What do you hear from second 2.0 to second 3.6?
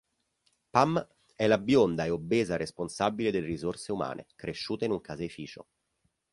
e obesa responsabile delle